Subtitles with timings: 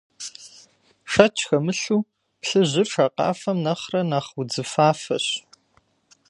[1.11, 2.01] Шэч хэмылъу,
[2.41, 5.25] плъыжьыр шакъафэм нэхърэ нэхъ удзыфафэщ.